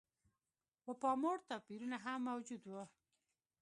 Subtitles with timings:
[0.85, 2.73] د پاموړ توپیرونه هم موجود و.